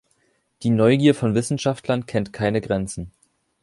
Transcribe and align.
Die 0.63 0.71
Neugier 0.71 1.13
von 1.13 1.35
Wissenschaftlern 1.35 2.07
kennt 2.07 2.33
keine 2.33 2.59
Grenzen. 2.59 3.11